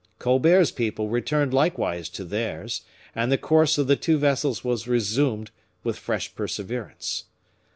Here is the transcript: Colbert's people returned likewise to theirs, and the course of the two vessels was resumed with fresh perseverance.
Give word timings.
Colbert's 0.17 0.71
people 0.71 1.09
returned 1.09 1.53
likewise 1.53 2.09
to 2.09 2.25
theirs, 2.25 2.81
and 3.13 3.31
the 3.31 3.37
course 3.37 3.77
of 3.77 3.85
the 3.85 3.95
two 3.95 4.17
vessels 4.17 4.63
was 4.63 4.87
resumed 4.87 5.51
with 5.83 5.95
fresh 5.99 6.33
perseverance. 6.33 7.25